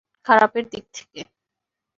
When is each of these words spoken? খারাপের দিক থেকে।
খারাপের 0.25 0.65
দিক 0.69 0.85
থেকে। 0.93 1.21